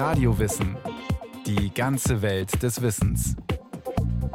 [0.00, 0.78] Radiowissen.
[1.44, 3.36] Die ganze Welt des Wissens.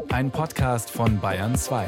[0.09, 1.87] Ein Podcast von Bayern 2.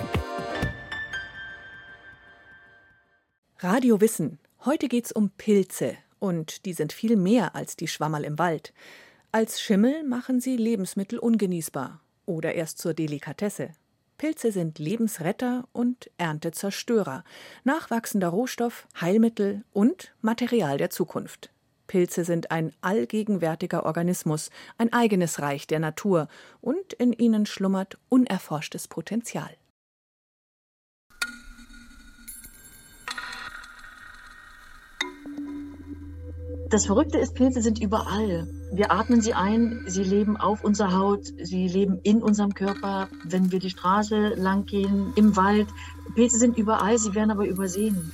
[3.60, 4.40] Radio Wissen.
[4.66, 5.96] Heute geht's um Pilze.
[6.18, 8.74] Und die sind viel mehr als die Schwammerl im Wald.
[9.32, 13.74] Als Schimmel machen sie Lebensmittel ungenießbar oder erst zur Delikatesse.
[14.18, 17.24] Pilze sind Lebensretter und Erntezerstörer,
[17.64, 21.52] nachwachsender Rohstoff, Heilmittel und Material der Zukunft.
[21.88, 26.28] Pilze sind ein allgegenwärtiger Organismus, ein eigenes Reich der Natur,
[26.62, 29.50] und in ihnen schlummert unerforschtes Potenzial.
[36.70, 38.46] Das Verrückte ist, Pilze sind überall.
[38.74, 43.54] Wir atmen sie ein, sie leben auf unserer Haut, sie leben in unserem Körper, wenn
[43.54, 45.68] wir die Straße lang gehen, im Wald.
[46.14, 48.12] Pilze sind überall, sie werden aber übersehen.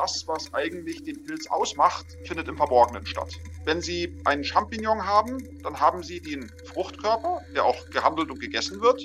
[0.00, 3.38] Das, was eigentlich den Pilz ausmacht, findet im Verborgenen statt.
[3.66, 8.80] Wenn Sie einen Champignon haben, dann haben Sie den Fruchtkörper, der auch gehandelt und gegessen
[8.80, 9.04] wird.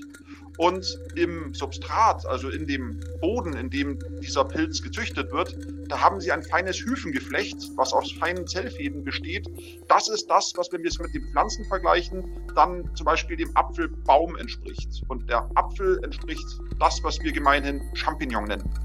[0.58, 5.58] Und im Substrat, also in dem Boden, in dem dieser Pilz gezüchtet wird,
[5.90, 9.50] da haben sie ein feines Hyphengeflecht, was aus feinen Zellfäden besteht.
[9.90, 12.24] Das ist das, was, wenn wir es mit den Pflanzen vergleichen,
[12.56, 15.04] dann zum Beispiel dem Apfelbaum entspricht.
[15.10, 16.48] Und der Apfel entspricht
[16.80, 18.85] das, was wir gemeinhin Champignon nennen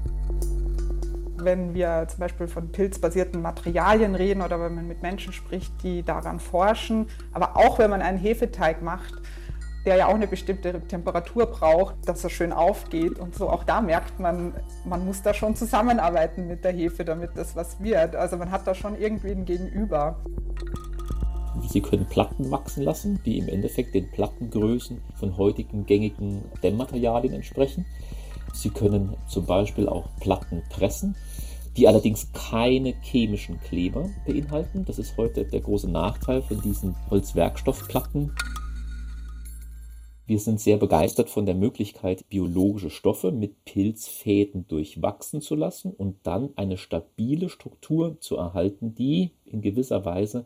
[1.43, 6.03] wenn wir zum Beispiel von pilzbasierten Materialien reden oder wenn man mit Menschen spricht, die
[6.03, 9.13] daran forschen, aber auch wenn man einen Hefeteig macht,
[9.85, 13.17] der ja auch eine bestimmte Temperatur braucht, dass er schön aufgeht.
[13.17, 14.53] Und so auch da merkt man,
[14.85, 18.15] man muss da schon zusammenarbeiten mit der Hefe, damit das was wird.
[18.15, 20.17] Also man hat da schon irgendwie ein Gegenüber.
[21.67, 27.85] Sie können Platten wachsen lassen, die im Endeffekt den Plattengrößen von heutigen gängigen Dämmmaterialien entsprechen.
[28.53, 31.15] Sie können zum Beispiel auch Platten pressen,
[31.77, 34.85] die allerdings keine chemischen Kleber beinhalten.
[34.85, 38.33] Das ist heute der große Nachteil von diesen Holzwerkstoffplatten.
[40.25, 46.19] Wir sind sehr begeistert von der Möglichkeit, biologische Stoffe mit Pilzfäden durchwachsen zu lassen und
[46.23, 50.45] dann eine stabile Struktur zu erhalten, die in gewisser Weise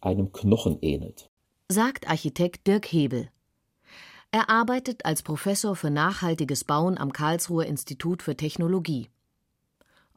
[0.00, 1.28] einem Knochen ähnelt.
[1.68, 3.28] Sagt Architekt Dirk Hebel.
[4.30, 9.08] Er arbeitet als Professor für nachhaltiges Bauen am Karlsruher Institut für Technologie.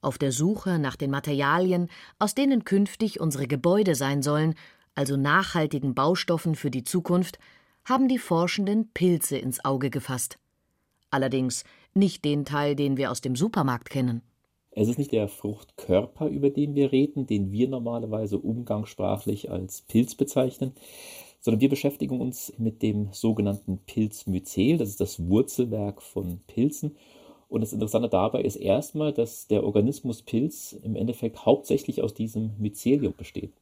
[0.03, 1.87] Auf der Suche nach den Materialien,
[2.19, 4.55] aus denen künftig unsere Gebäude sein sollen,
[4.95, 7.39] also nachhaltigen Baustoffen für die Zukunft,
[7.85, 10.39] haben die Forschenden Pilze ins Auge gefasst.
[11.09, 14.21] Allerdings nicht den Teil, den wir aus dem Supermarkt kennen.
[14.71, 20.15] Es ist nicht der Fruchtkörper, über den wir reden, den wir normalerweise umgangssprachlich als Pilz
[20.15, 20.73] bezeichnen,
[21.39, 24.77] sondern wir beschäftigen uns mit dem sogenannten Pilzmyzel.
[24.77, 26.97] Das ist das Wurzelwerk von Pilzen.
[27.53, 32.51] Und das Interessante dabei ist erstmal, dass der Organismus Pilz im Endeffekt hauptsächlich aus diesem
[32.57, 33.53] Mycelium besteht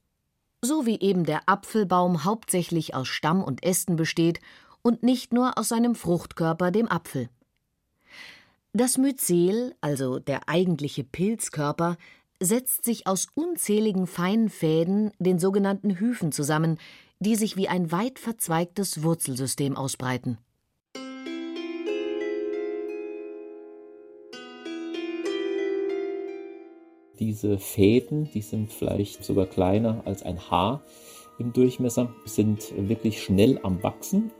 [0.63, 4.40] so wie eben der Apfelbaum hauptsächlich aus Stamm und Ästen besteht
[4.84, 7.29] und nicht nur aus seinem Fruchtkörper, dem Apfel.
[8.74, 11.97] Das Myzel, also der eigentliche Pilzkörper,
[12.40, 16.78] setzt sich aus unzähligen feinen Fäden, den sogenannten Hyphen, zusammen,
[17.19, 20.38] die sich wie ein weit verzweigtes Wurzelsystem ausbreiten.
[27.22, 30.82] Diese Fäden, die sind vielleicht sogar kleiner als ein Haar
[31.38, 34.32] im Durchmesser, sind wirklich schnell am Wachsen.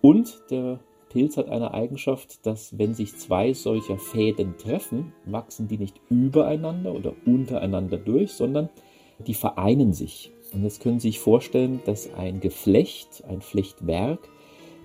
[0.00, 0.80] Und der
[1.10, 6.94] Pilz hat eine Eigenschaft, dass wenn sich zwei solcher Fäden treffen, wachsen die nicht übereinander
[6.94, 8.70] oder untereinander durch, sondern
[9.26, 10.32] die vereinen sich.
[10.54, 14.30] Und jetzt können Sie sich vorstellen, dass ein Geflecht, ein Flechtwerk,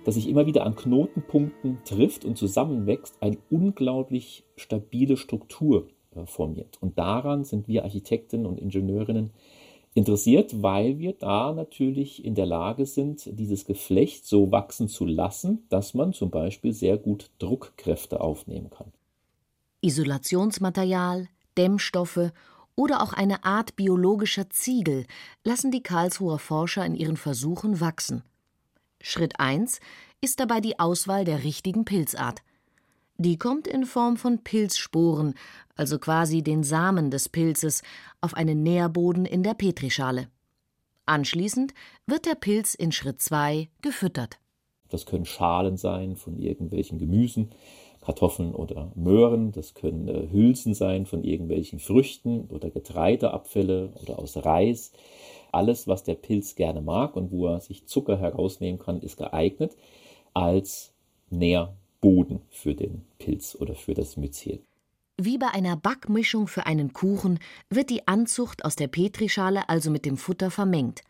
[0.03, 5.87] das sich immer wieder an Knotenpunkten trifft und zusammenwächst, eine unglaublich stabile Struktur
[6.25, 6.77] formiert.
[6.81, 9.31] Und daran sind wir Architekten und Ingenieurinnen
[9.93, 15.65] interessiert, weil wir da natürlich in der Lage sind, dieses Geflecht so wachsen zu lassen,
[15.69, 18.91] dass man zum Beispiel sehr gut Druckkräfte aufnehmen kann.
[19.81, 21.27] Isolationsmaterial,
[21.57, 22.31] Dämmstoffe
[22.75, 25.05] oder auch eine Art biologischer Ziegel
[25.43, 28.23] lassen die Karlsruher Forscher in ihren Versuchen wachsen.
[29.01, 29.79] Schritt 1
[30.21, 32.41] ist dabei die Auswahl der richtigen Pilzart.
[33.21, 35.33] Die kommt in Form von Pilzsporen,
[35.75, 37.81] also quasi den Samen des Pilzes,
[38.21, 40.29] auf einen Nährboden in der Petrischale.
[41.05, 41.73] Anschließend
[42.07, 44.39] wird der Pilz in Schritt 2 gefüttert.
[44.87, 47.49] Das können Schalen sein von irgendwelchen Gemüsen,
[47.99, 54.37] Kartoffeln oder Möhren, das können äh, Hülsen sein von irgendwelchen Früchten oder Getreideabfälle oder aus
[54.37, 54.93] Reis.
[55.51, 59.75] Alles, was der Pilz gerne mag und wo er sich Zucker herausnehmen kann, ist geeignet
[60.33, 60.93] als
[61.29, 61.78] Nährboden.
[62.01, 64.63] Boden für den Pilz oder für das Myzel.
[65.17, 70.05] Wie bei einer Backmischung für einen Kuchen wird die Anzucht aus der Petrischale also mit
[70.05, 71.01] dem Futter vermengt.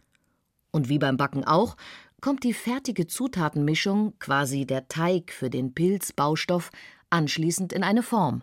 [0.71, 1.77] Und wie beim Backen auch,
[2.21, 6.71] kommt die fertige Zutatenmischung, quasi der Teig für den Pilzbaustoff,
[7.09, 8.41] anschließend in eine Form.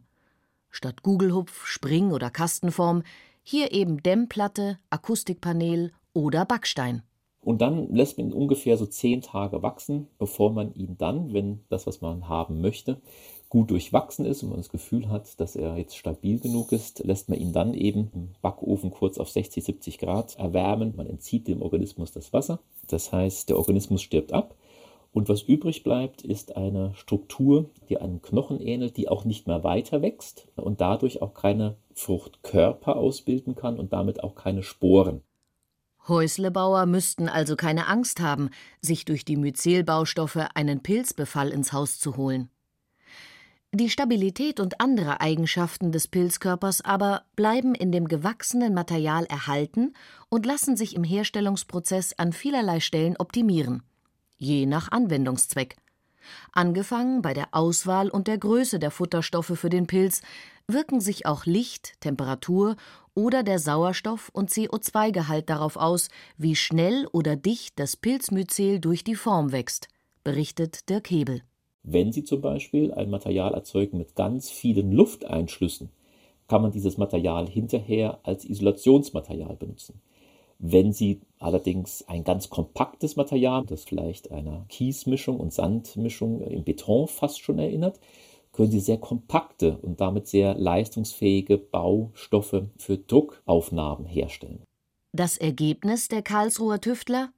[0.71, 3.03] Statt Gugelhupf, Spring- oder Kastenform
[3.43, 7.03] hier eben Dämmplatte, Akustikpanel oder Backstein.
[7.47, 11.61] Und dann lässt man ihn ungefähr so zehn Tage wachsen, bevor man ihn dann, wenn
[11.69, 13.01] das, was man haben möchte,
[13.51, 17.29] gut durchwachsen ist und man das Gefühl hat, dass er jetzt stabil genug ist, lässt
[17.29, 20.95] man ihn dann eben im Backofen kurz auf 60, 70 Grad erwärmen.
[20.97, 22.59] Man entzieht dem Organismus das Wasser.
[22.89, 24.57] Das heißt, der Organismus stirbt ab.
[25.13, 29.63] Und was übrig bleibt, ist eine Struktur, die einem Knochen ähnelt, die auch nicht mehr
[29.63, 35.23] weiter wächst und dadurch auch keine Fruchtkörper ausbilden kann und damit auch keine Sporen.
[36.09, 38.51] Häuslebauer müssten also keine Angst haben,
[38.81, 42.51] sich durch die Myzelbaustoffe einen Pilzbefall ins Haus zu holen.
[43.73, 49.93] Die Stabilität und andere Eigenschaften des Pilzkörpers aber bleiben in dem gewachsenen Material erhalten
[50.31, 53.83] und lassen sich im Herstellungsprozess an vielerlei Stellen optimieren,
[54.39, 55.77] je nach Anwendungszweck.
[56.53, 60.23] Angefangen bei der Auswahl und der Größe der Futterstoffe für den Pilz
[60.69, 62.77] wirken sich auch Licht, Temperatur
[63.17, 69.17] oder der Sauerstoff- und CO2-Gehalt darauf aus, wie schnell oder dicht das Pilzmyzel durch die
[69.17, 69.89] Form wächst,
[70.23, 71.43] berichtet Dirk Hebel.
[71.83, 75.89] Wenn Sie zum Beispiel ein Material erzeugen mit ganz vielen Lufteinschlüssen,
[76.47, 80.01] kann man dieses Material hinterher als Isolationsmaterial benutzen.
[80.59, 87.09] Wenn Sie allerdings ein ganz kompaktes Material, das vielleicht einer Kiesmischung und Sandmischung im Beton
[87.09, 88.01] fast schon erinnert,
[88.57, 94.63] können Sie sehr kompakte und damit sehr leistungsfähige Baustoffe für Druckaufnahmen herstellen.
[95.13, 97.31] Das Ergebnis der Karlsruher Tüftler?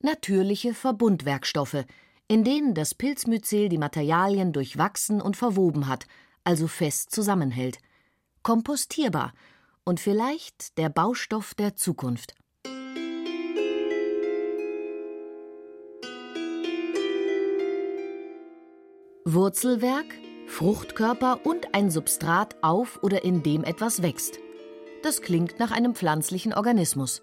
[0.00, 1.84] Natürliche Verbundwerkstoffe,
[2.28, 6.06] in denen das Pilzmyzel die Materialien durchwachsen und verwoben hat,
[6.42, 7.78] also fest zusammenhält.
[8.42, 9.32] Kompostierbar
[9.84, 12.34] und vielleicht der Baustoff der Zukunft.
[19.24, 20.06] Wurzelwerk,
[20.46, 24.38] Fruchtkörper und ein Substrat auf oder in dem etwas wächst.
[25.02, 27.22] Das klingt nach einem pflanzlichen Organismus.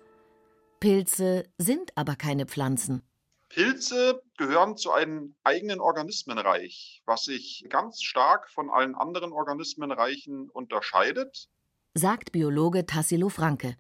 [0.80, 3.02] Pilze sind aber keine Pflanzen.
[3.50, 11.50] Pilze gehören zu einem eigenen Organismenreich, was sich ganz stark von allen anderen Organismenreichen unterscheidet,
[11.94, 13.78] sagt Biologe Tassilo Franke.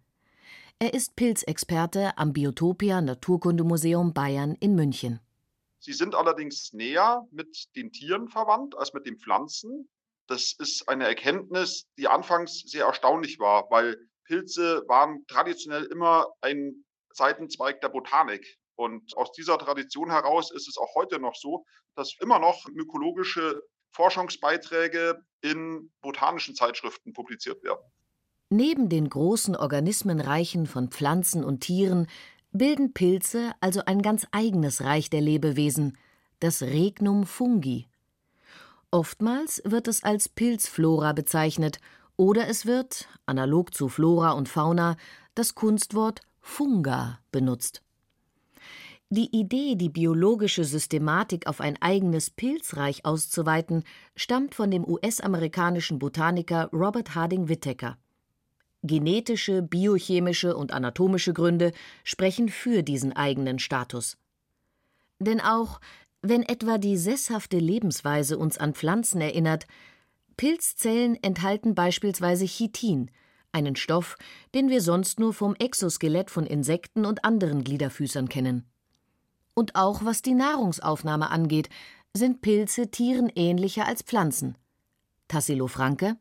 [0.79, 5.19] Er ist Pilzexperte am Biotopia Naturkundemuseum Bayern in München.
[5.83, 9.89] Sie sind allerdings näher mit den Tieren verwandt als mit den Pflanzen.
[10.27, 16.85] Das ist eine Erkenntnis, die anfangs sehr erstaunlich war, weil Pilze waren traditionell immer ein
[17.11, 18.57] Seitenzweig der Botanik.
[18.75, 21.65] Und aus dieser Tradition heraus ist es auch heute noch so,
[21.95, 27.83] dass immer noch mykologische Forschungsbeiträge in botanischen Zeitschriften publiziert werden.
[28.49, 32.07] Neben den großen Organismenreichen von Pflanzen und Tieren
[32.53, 35.97] bilden Pilze also ein ganz eigenes Reich der Lebewesen,
[36.39, 37.87] das Regnum fungi.
[38.91, 41.79] Oftmals wird es als Pilzflora bezeichnet
[42.15, 44.97] oder es wird, analog zu Flora und Fauna,
[45.33, 47.81] das Kunstwort Funga benutzt.
[49.09, 53.83] Die Idee, die biologische Systematik auf ein eigenes Pilzreich auszuweiten,
[54.15, 57.97] stammt von dem US-amerikanischen Botaniker Robert Harding Whittaker.
[58.83, 61.71] Genetische, biochemische und anatomische Gründe
[62.03, 64.17] sprechen für diesen eigenen Status.
[65.19, 65.79] Denn auch
[66.21, 69.67] wenn etwa die sesshafte Lebensweise uns an Pflanzen erinnert,
[70.37, 73.11] Pilzzellen enthalten beispielsweise Chitin,
[73.51, 74.17] einen Stoff,
[74.55, 78.65] den wir sonst nur vom Exoskelett von Insekten und anderen Gliederfüßern kennen.
[79.53, 81.69] Und auch was die Nahrungsaufnahme angeht,
[82.13, 84.57] sind Pilze Tieren ähnlicher als Pflanzen.
[85.27, 86.17] Tassilo Franke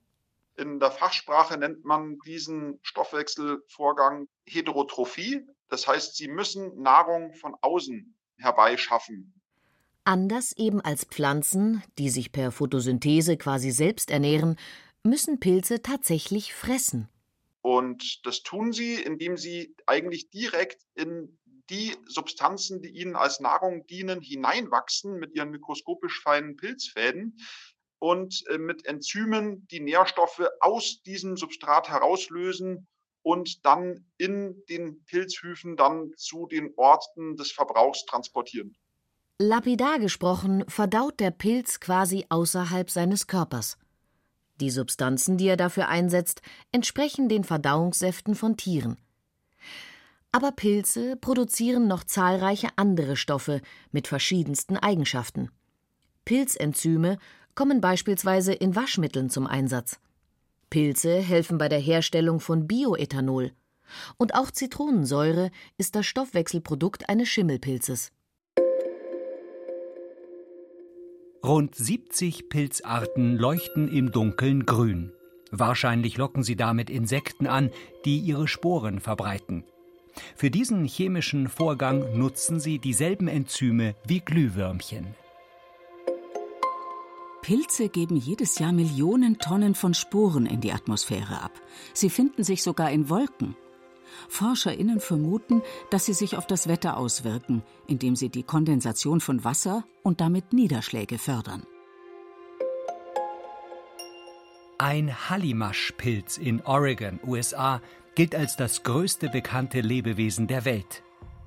[0.56, 5.46] in der Fachsprache nennt man diesen Stoffwechselvorgang Heterotrophie.
[5.68, 9.40] Das heißt, sie müssen Nahrung von außen herbeischaffen.
[10.04, 14.56] Anders eben als Pflanzen, die sich per Photosynthese quasi selbst ernähren,
[15.04, 17.08] müssen Pilze tatsächlich fressen.
[17.60, 21.38] Und das tun sie, indem sie eigentlich direkt in
[21.70, 27.38] die Substanzen, die ihnen als Nahrung dienen, hineinwachsen mit ihren mikroskopisch feinen Pilzfäden
[28.02, 32.88] und äh, mit Enzymen die Nährstoffe aus diesem Substrat herauslösen
[33.22, 38.76] und dann in den Pilzhüfen dann zu den Orten des Verbrauchs transportieren.
[39.38, 43.78] Lapidar gesprochen, verdaut der Pilz quasi außerhalb seines Körpers.
[44.60, 46.42] Die Substanzen, die er dafür einsetzt,
[46.72, 48.96] entsprechen den Verdauungssäften von Tieren.
[50.32, 55.52] Aber Pilze produzieren noch zahlreiche andere Stoffe mit verschiedensten Eigenschaften.
[56.24, 57.18] Pilzenzyme
[57.54, 59.98] kommen beispielsweise in Waschmitteln zum Einsatz.
[60.70, 63.52] Pilze helfen bei der Herstellung von Bioethanol
[64.16, 68.12] Und auch Zitronensäure ist das Stoffwechselprodukt eines Schimmelpilzes.
[71.44, 75.12] Rund 70 Pilzarten leuchten im Dunkeln grün.
[75.50, 77.70] Wahrscheinlich locken sie damit Insekten an,
[78.04, 79.64] die ihre Sporen verbreiten.
[80.36, 85.14] Für diesen chemischen Vorgang nutzen sie dieselben Enzyme wie Glühwürmchen.
[87.42, 91.50] Pilze geben jedes Jahr Millionen Tonnen von Sporen in die Atmosphäre ab.
[91.92, 93.56] Sie finden sich sogar in Wolken.
[94.28, 99.84] Forscherinnen vermuten, dass sie sich auf das Wetter auswirken, indem sie die Kondensation von Wasser
[100.04, 101.64] und damit Niederschläge fördern.
[104.78, 107.80] Ein Hallimasch-Pilz in Oregon, USA,
[108.14, 111.02] gilt als das größte bekannte Lebewesen der Welt.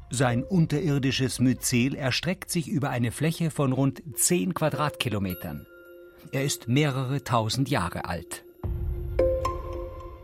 [0.09, 5.65] Sein unterirdisches Myzel erstreckt sich über eine Fläche von rund 10 Quadratkilometern.
[6.31, 8.43] Er ist mehrere tausend Jahre alt.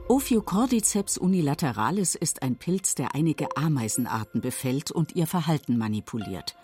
[0.08, 6.58] Ophiocordyceps unilateralis ist ein Pilz, der einige Ameisenarten befällt und ihr Verhalten manipuliert.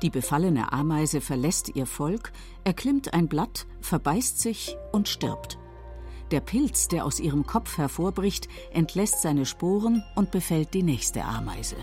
[0.00, 2.32] Die befallene Ameise verlässt ihr Volk,
[2.62, 5.58] erklimmt ein Blatt, verbeißt sich und stirbt.
[6.30, 11.76] Der Pilz, der aus ihrem Kopf hervorbricht, entlässt seine Sporen und befällt die nächste Ameise.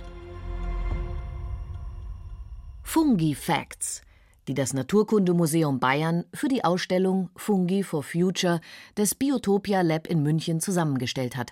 [2.84, 4.02] Fungi Facts
[4.48, 8.62] die das Naturkundemuseum Bayern für die Ausstellung Fungi for Future
[8.98, 11.52] des Biotopia Lab in München zusammengestellt hat.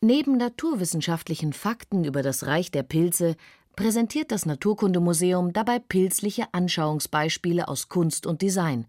[0.00, 3.36] Neben naturwissenschaftlichen Fakten über das Reich der Pilze
[3.76, 8.86] präsentiert das Naturkundemuseum dabei pilzliche Anschauungsbeispiele aus Kunst und Design,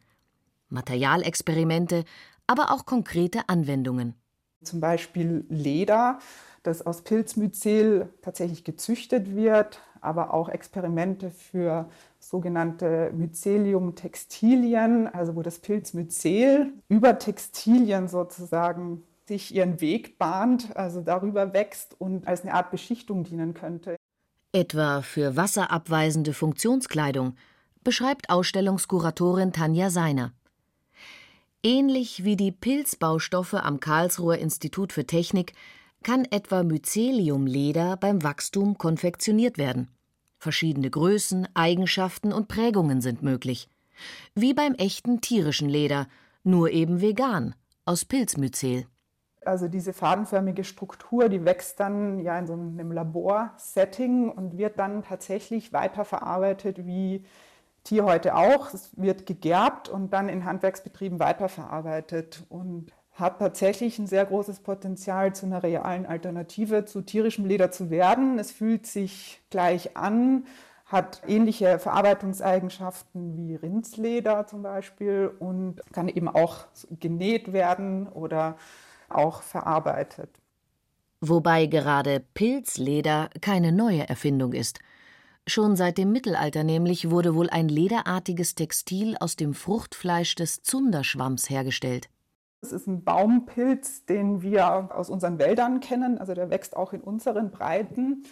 [0.69, 2.03] Materialexperimente,
[2.47, 4.15] aber auch konkrete Anwendungen.
[4.63, 6.19] Zum Beispiel Leder,
[6.63, 15.59] das aus Pilzmyzel tatsächlich gezüchtet wird, aber auch Experimente für sogenannte Mycelium-Textilien, also wo das
[15.59, 22.71] Pilzmyzel über Textilien sozusagen sich ihren Weg bahnt, also darüber wächst und als eine Art
[22.71, 23.95] Beschichtung dienen könnte.
[24.53, 27.35] Etwa für wasserabweisende Funktionskleidung,
[27.83, 30.33] beschreibt Ausstellungskuratorin Tanja Seiner.
[31.63, 35.53] Ähnlich wie die Pilzbaustoffe am Karlsruher Institut für Technik
[36.03, 39.89] kann etwa Myceliumleder beim Wachstum konfektioniert werden.
[40.37, 43.69] Verschiedene Größen, Eigenschaften und Prägungen sind möglich.
[44.35, 46.07] Wie beim echten tierischen Leder,
[46.43, 48.85] nur eben vegan, aus Pilzmyzel.
[49.43, 55.03] Also diese fadenförmige Struktur, die wächst dann ja in so einem Laborsetting und wird dann
[55.03, 57.23] tatsächlich weiterverarbeitet wie
[57.83, 58.73] Tierhäute auch.
[58.73, 62.45] Es wird gegerbt und dann in Handwerksbetrieben weiterverarbeitet.
[62.49, 67.89] Und hat tatsächlich ein sehr großes Potenzial, zu einer realen Alternative zu tierischem Leder zu
[67.89, 68.37] werden.
[68.37, 70.45] Es fühlt sich gleich an,
[70.85, 76.67] hat ähnliche Verarbeitungseigenschaften wie Rindsleder zum Beispiel und kann eben auch
[76.99, 78.55] genäht werden oder
[79.09, 80.29] auch verarbeitet.
[81.19, 84.79] Wobei gerade Pilzleder keine neue Erfindung ist.
[85.47, 91.49] Schon seit dem Mittelalter nämlich wurde wohl ein lederartiges Textil aus dem Fruchtfleisch des Zunderschwamms
[91.49, 92.09] hergestellt.
[92.61, 96.17] Es ist ein Baumpilz, den wir aus unseren Wäldern kennen.
[96.17, 98.23] Also der wächst auch in unseren Breiten.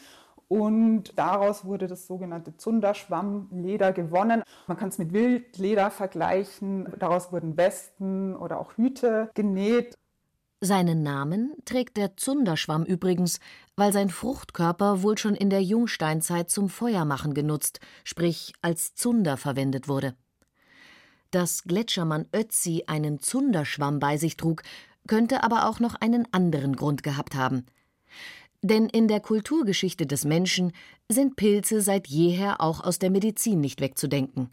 [0.48, 4.44] Und daraus wurde das sogenannte Zunderschwammleder gewonnen.
[4.68, 6.88] Man kann es mit Wildleder vergleichen.
[7.00, 9.96] Daraus wurden Westen oder auch Hüte genäht.
[10.62, 13.40] Seinen Namen trägt der Zunderschwamm übrigens,
[13.76, 19.88] weil sein Fruchtkörper wohl schon in der Jungsteinzeit zum Feuermachen genutzt, sprich als Zunder verwendet
[19.88, 20.16] wurde.
[21.36, 24.64] Dass Gletschermann Ötzi einen Zunderschwamm bei sich trug,
[25.06, 27.66] könnte aber auch noch einen anderen Grund gehabt haben.
[28.62, 30.72] Denn in der Kulturgeschichte des Menschen
[31.10, 34.50] sind Pilze seit jeher auch aus der Medizin nicht wegzudenken.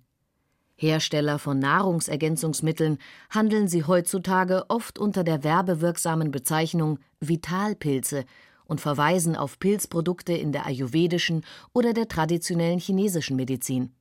[0.75, 2.99] Hersteller von Nahrungsergänzungsmitteln
[3.31, 8.25] handeln sie heutzutage oft unter der werbewirksamen Bezeichnung Vitalpilze
[8.65, 13.95] und verweisen auf Pilzprodukte in der ayurvedischen oder der traditionellen chinesischen Medizin.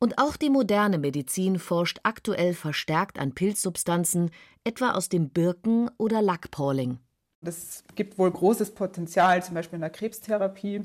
[0.00, 4.30] Und auch die moderne Medizin forscht aktuell verstärkt an Pilzsubstanzen,
[4.62, 6.98] etwa aus dem Birken- oder Lackpawling.
[7.40, 10.82] Das gibt wohl großes Potenzial, zum Beispiel in der Krebstherapie,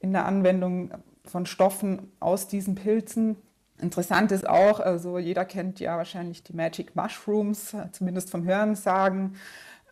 [0.00, 0.92] in der Anwendung
[1.24, 3.36] von Stoffen aus diesen Pilzen.
[3.78, 9.36] Interessant ist auch, also jeder kennt ja wahrscheinlich die Magic Mushrooms, zumindest vom Hörensagen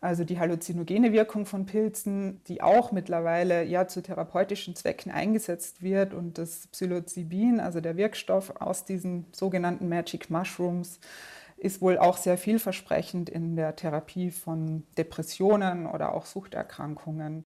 [0.01, 6.15] also die halluzinogene Wirkung von Pilzen, die auch mittlerweile ja zu therapeutischen Zwecken eingesetzt wird
[6.15, 10.99] und das Psilocybin, also der Wirkstoff aus diesen sogenannten Magic Mushrooms,
[11.57, 17.43] ist wohl auch sehr vielversprechend in der Therapie von Depressionen oder auch Suchterkrankungen.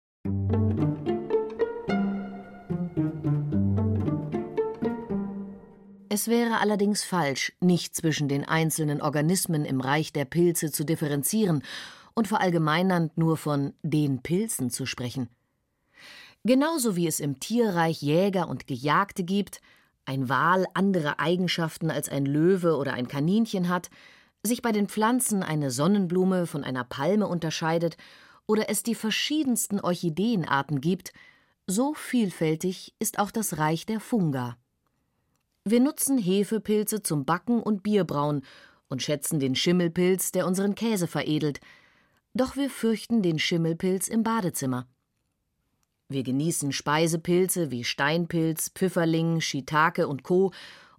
[6.09, 11.65] Es wäre allerdings falsch, nicht zwischen den einzelnen Organismen im Reich der Pilze zu differenzieren
[12.15, 15.29] und verallgemeinernd nur von den Pilzen zu sprechen.
[16.45, 19.61] Genauso wie es im Tierreich Jäger und Gejagte gibt,
[20.05, 23.89] ein Wal andere Eigenschaften als ein Löwe oder ein Kaninchen hat,
[24.43, 27.97] sich bei den Pflanzen eine Sonnenblume von einer Palme unterscheidet
[28.47, 31.13] oder es die verschiedensten Orchideenarten gibt,
[31.67, 34.59] so vielfältig ist auch das Reich der Funga.
[35.65, 38.43] Wir nutzen Hefepilze zum Backen und Bierbrauen
[38.89, 41.61] und schätzen den Schimmelpilz, der unseren Käse veredelt,
[42.35, 44.89] doch wir fürchten den Schimmelpilz im Badezimmer.
[46.09, 50.53] Wir genießen Speisepilze wie Steinpilz, Pfifferling, Shiitake und Co.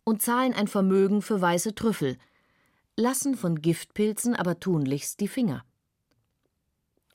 [0.03, 2.17] und zahlen ein Vermögen für weiße Trüffel,
[2.95, 5.65] lassen von Giftpilzen aber tunlichst die Finger.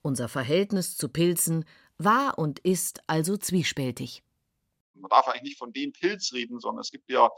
[0.03, 1.65] Unser Verhältnis zu Pilzen
[1.99, 4.23] war und ist also zwiespältig.
[4.95, 7.31] Man darf eigentlich nicht von dem Pilz reden, sondern es gibt ja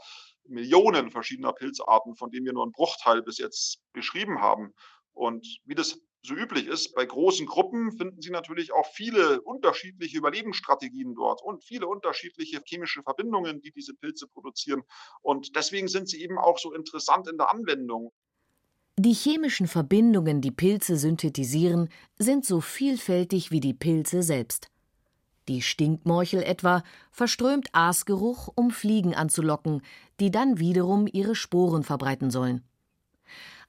[0.45, 4.73] Millionen verschiedener Pilzarten, von denen wir nur einen Bruchteil bis jetzt beschrieben haben.
[5.13, 10.17] Und wie das so üblich ist, bei großen Gruppen finden Sie natürlich auch viele unterschiedliche
[10.17, 14.83] Überlebensstrategien dort und viele unterschiedliche chemische Verbindungen, die diese Pilze produzieren.
[15.21, 18.13] Und deswegen sind sie eben auch so interessant in der Anwendung.
[18.97, 24.69] Die chemischen Verbindungen, die Pilze synthetisieren, sind so vielfältig wie die Pilze selbst.
[25.49, 29.81] Die Stinkmorchel etwa verströmt Aasgeruch, um Fliegen anzulocken,
[30.21, 32.63] die dann wiederum ihre Sporen verbreiten sollen.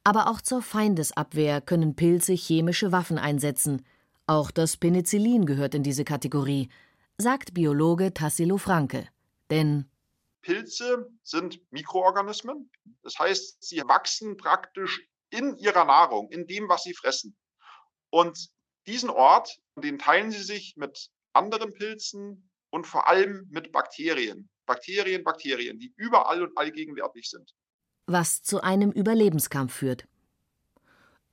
[0.07, 3.87] Aber auch zur Feindesabwehr können Pilze chemische Waffen einsetzen.
[4.27, 6.69] Auch das Penicillin gehört in diese Kategorie,
[7.17, 9.09] sagt Biologe Tassilo Franke.
[9.49, 9.91] Denn
[10.43, 12.71] Pilze sind Mikroorganismen.
[13.03, 17.35] Das heißt, sie wachsen praktisch in ihrer Nahrung, in dem, was sie fressen.
[18.11, 18.51] Und
[18.87, 24.51] diesen Ort, den teilen sie sich mit anderen Pilzen und vor allem mit Bakterien.
[24.67, 27.55] Bakterien, Bakterien, die überall und allgegenwärtig sind
[28.07, 30.07] was zu einem Überlebenskampf führt.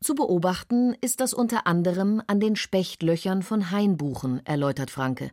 [0.01, 5.31] Zu beobachten ist das unter anderem an den Spechtlöchern von Hainbuchen, erläutert Franke.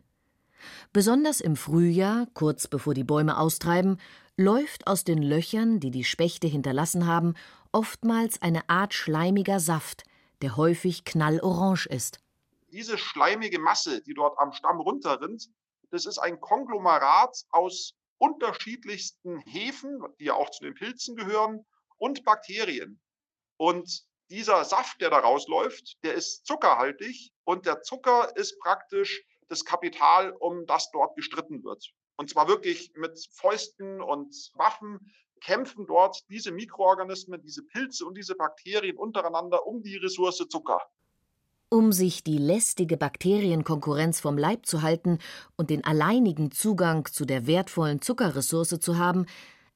[0.93, 3.97] Besonders im Frühjahr, kurz bevor die Bäume austreiben,
[4.37, 7.33] läuft aus den Löchern, die die Spechte hinterlassen haben,
[7.71, 10.03] oftmals eine Art schleimiger Saft,
[10.41, 12.19] der häufig knallorange ist.
[12.71, 15.49] Diese schleimige Masse, die dort am Stamm runterrinnt,
[15.91, 21.65] das ist ein Konglomerat aus unterschiedlichsten Hefen, die ja auch zu den Pilzen gehören,
[21.97, 23.01] und Bakterien.
[23.57, 29.65] Und dieser Saft, der da rausläuft, der ist zuckerhaltig und der Zucker ist praktisch das
[29.65, 31.91] Kapital, um das dort gestritten wird.
[32.15, 38.35] Und zwar wirklich mit Fäusten und Waffen kämpfen dort diese Mikroorganismen, diese Pilze und diese
[38.35, 40.81] Bakterien untereinander um die Ressource Zucker.
[41.71, 45.19] Um sich die lästige Bakterienkonkurrenz vom Leib zu halten
[45.55, 49.27] und den alleinigen Zugang zu der wertvollen Zuckerressource zu haben,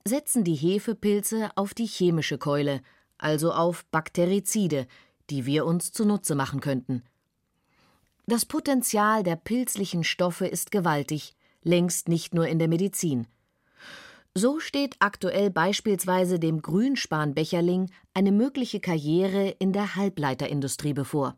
[0.03, 2.81] setzen die Hefepilze auf die chemische Keule,
[3.19, 4.87] also auf Bakterizide,
[5.29, 7.03] die wir uns zunutze machen könnten.
[8.25, 13.27] Das Potenzial der pilzlichen Stoffe ist gewaltig, längst nicht nur in der Medizin.
[14.33, 21.37] So steht aktuell beispielsweise dem Grünspanbecherling eine mögliche Karriere in der Halbleiterindustrie bevor.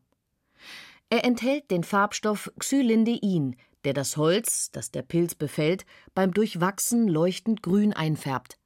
[1.09, 7.61] Er enthält den Farbstoff Xylindein, der das Holz, das der Pilz befällt, beim Durchwachsen leuchtend
[7.61, 8.57] grün einfärbt.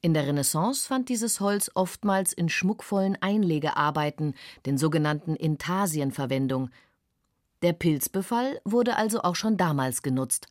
[0.00, 4.34] In der Renaissance fand dieses Holz oftmals in schmuckvollen Einlegearbeiten,
[4.66, 6.70] den sogenannten Intarsien, Verwendung.
[7.62, 10.48] Der Pilzbefall wurde also auch schon damals genutzt.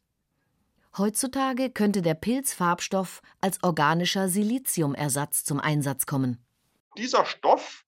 [0.98, 6.44] Heutzutage könnte der Pilzfarbstoff als organischer Siliziumersatz zum Einsatz kommen.
[6.98, 7.86] Dieser Stoff,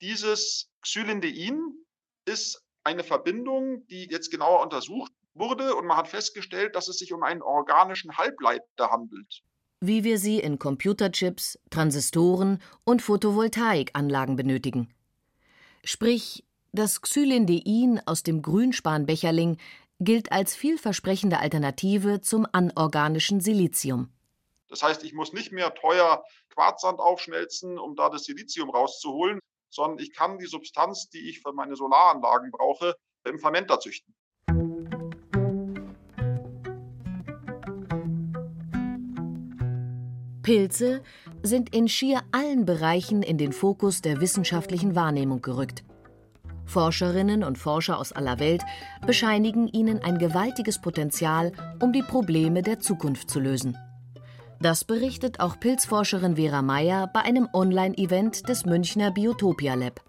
[0.00, 1.83] dieses Xylindein,
[2.26, 7.12] ist eine Verbindung, die jetzt genauer untersucht wurde und man hat festgestellt, dass es sich
[7.12, 9.42] um einen organischen Halbleiter handelt.
[9.80, 14.94] Wie wir sie in Computerchips, Transistoren und Photovoltaikanlagen benötigen.
[15.82, 19.58] Sprich, das Xylindein aus dem Grünspanbecherling
[20.00, 24.10] gilt als vielversprechende Alternative zum anorganischen Silizium.
[24.68, 29.38] Das heißt, ich muss nicht mehr teuer Quarzsand aufschmelzen, um da das Silizium rauszuholen,
[29.74, 34.14] sondern ich kann die Substanz, die ich für meine Solaranlagen brauche, im Fermenter züchten.
[40.42, 41.02] Pilze
[41.42, 45.84] sind in schier allen Bereichen in den Fokus der wissenschaftlichen Wahrnehmung gerückt.
[46.66, 48.62] Forscherinnen und Forscher aus aller Welt
[49.06, 53.76] bescheinigen ihnen ein gewaltiges Potenzial, um die Probleme der Zukunft zu lösen.
[54.64, 60.00] Das berichtet auch Pilzforscherin Vera Meyer bei einem Online-Event des Münchner Biotopia Lab.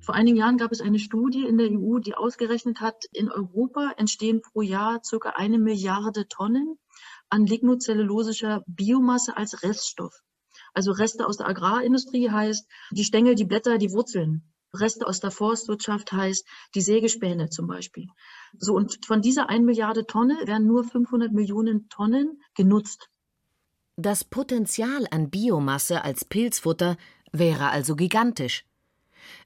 [0.00, 3.94] Vor einigen Jahren gab es eine Studie in der EU, die ausgerechnet hat, in Europa
[3.96, 5.30] entstehen pro Jahr ca.
[5.30, 6.78] eine Milliarde Tonnen
[7.28, 10.14] an lignocellulosischer Biomasse als Reststoff.
[10.74, 14.44] Also Reste aus der Agrarindustrie heißt die Stängel, die Blätter, die Wurzeln.
[14.72, 18.06] Reste aus der Forstwirtschaft heißt die Sägespäne zum Beispiel.
[18.58, 23.08] So, und von dieser 1 Milliarde Tonne werden nur 500 Millionen Tonnen genutzt.
[24.00, 26.96] Das Potenzial an Biomasse als Pilzfutter
[27.32, 28.64] wäre also gigantisch.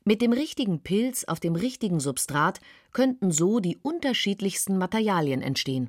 [0.04, 2.60] Mit dem richtigen Pilz auf dem richtigen Substrat
[2.92, 5.88] könnten so die unterschiedlichsten Materialien entstehen.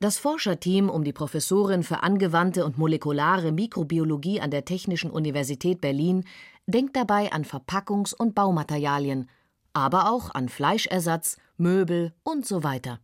[0.00, 6.24] Das Forscherteam um die Professorin für angewandte und molekulare Mikrobiologie an der Technischen Universität Berlin
[6.66, 9.30] denkt dabei an Verpackungs- und Baumaterialien,
[9.74, 12.98] aber auch an Fleischersatz, Möbel und so weiter.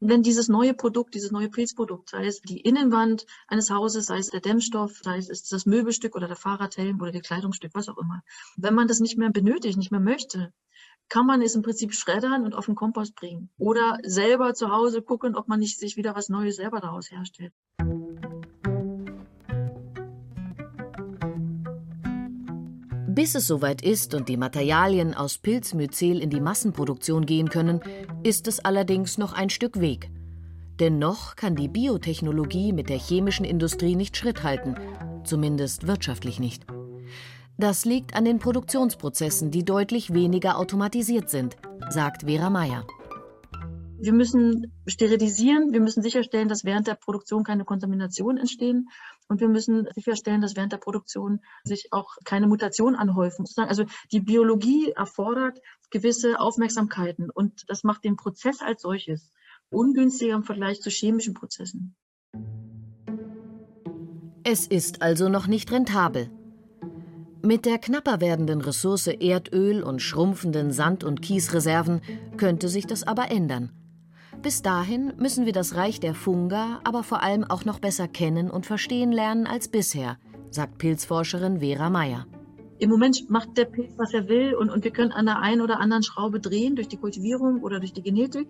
[0.00, 4.30] Wenn dieses neue Produkt, dieses neue Pilzprodukt, sei es die Innenwand eines Hauses, sei es
[4.30, 8.22] der Dämmstoff, sei es das Möbelstück oder der Fahrradhelm oder das Kleidungsstück, was auch immer,
[8.56, 10.52] wenn man das nicht mehr benötigt, nicht mehr möchte,
[11.08, 13.50] kann man es im Prinzip schreddern und auf den Kompost bringen.
[13.58, 17.52] Oder selber zu Hause gucken, ob man nicht sich wieder was Neues selber daraus herstellt.
[23.18, 27.80] Bis es soweit ist und die Materialien aus Pilzmyzel in die Massenproduktion gehen können,
[28.22, 30.08] ist es allerdings noch ein Stück Weg.
[30.78, 34.76] Denn noch kann die Biotechnologie mit der chemischen Industrie nicht Schritt halten,
[35.24, 36.64] zumindest wirtschaftlich nicht.
[37.56, 41.56] Das liegt an den Produktionsprozessen, die deutlich weniger automatisiert sind,
[41.90, 42.86] sagt Vera Meyer.
[43.98, 48.88] Wir müssen sterilisieren, wir müssen sicherstellen, dass während der Produktion keine Kontaminationen entstehen
[49.28, 53.44] und wir müssen sicherstellen, dass während der Produktion sich auch keine Mutationen anhäufen.
[53.56, 55.60] Also die Biologie erfordert
[55.90, 59.30] gewisse Aufmerksamkeiten und das macht den Prozess als solches
[59.70, 61.94] ungünstiger im Vergleich zu chemischen Prozessen.
[64.44, 66.30] Es ist also noch nicht rentabel.
[67.42, 72.00] Mit der knapper werdenden Ressource Erdöl und schrumpfenden Sand- und Kiesreserven
[72.36, 73.77] könnte sich das aber ändern.
[74.42, 78.50] Bis dahin müssen wir das Reich der Funga aber vor allem auch noch besser kennen
[78.50, 80.16] und verstehen lernen als bisher,
[80.50, 82.26] sagt Pilzforscherin Vera Meyer.
[82.78, 85.60] Im Moment macht der Pilz, was er will, und, und wir können an der einen
[85.60, 88.48] oder anderen Schraube drehen durch die Kultivierung oder durch die Genetik.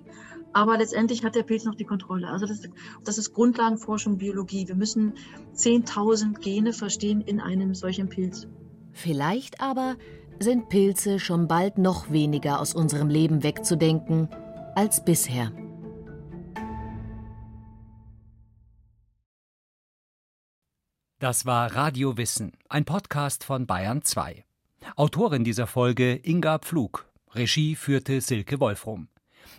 [0.53, 2.29] Aber letztendlich hat der Pilz noch die Kontrolle.
[2.29, 2.61] Also das,
[3.05, 4.69] das ist Grundlagenforschung, Biologie.
[4.69, 5.15] Wir müssen
[5.55, 8.47] 10.000 Gene verstehen in einem solchen Pilz.
[8.93, 9.97] Vielleicht aber
[10.39, 14.29] sind Pilze schon bald noch weniger aus unserem Leben wegzudenken
[14.75, 15.53] als bisher.
[21.21, 24.45] Das war Radio Wissen, ein Podcast von Bayern 2.
[24.95, 27.09] Autorin dieser Folge Inga Pflug.
[27.33, 29.09] Regie führte Silke Wolfrum.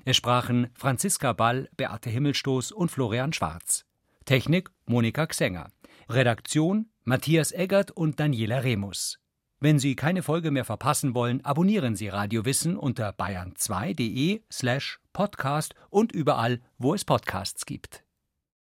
[0.06, 3.84] Es sprachen Franziska Ball, Beate Himmelstoß und Florian Schwarz.
[4.24, 5.68] Technik Monika Xenger.
[6.08, 9.20] Redaktion Matthias Eggert und Daniela Remus.
[9.60, 15.76] Wenn Sie keine Folge mehr verpassen wollen, abonnieren Sie Radio Wissen unter bayern2.de slash podcast
[15.90, 18.06] und überall, wo es Podcasts gibt.